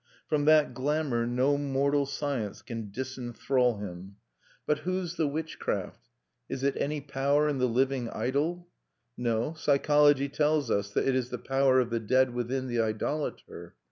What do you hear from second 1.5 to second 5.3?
mortal science can disenthrall him. But whose the